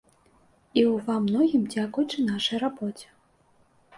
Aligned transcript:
І 0.79 0.85
ў 0.91 0.93
ва 1.09 1.17
многім 1.25 1.67
дзякуючы 1.73 2.25
нашай 2.31 2.57
рабоце. 2.65 3.07